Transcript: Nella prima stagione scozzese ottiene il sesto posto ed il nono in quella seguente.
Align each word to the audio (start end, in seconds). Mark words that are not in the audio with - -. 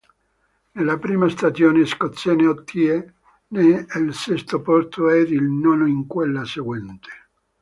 Nella 0.71 0.97
prima 0.97 1.29
stagione 1.29 1.85
scozzese 1.85 2.47
ottiene 2.47 3.13
il 3.51 4.09
sesto 4.15 4.59
posto 4.59 5.11
ed 5.11 5.29
il 5.29 5.43
nono 5.43 5.85
in 5.85 6.07
quella 6.07 6.43
seguente. 6.43 7.09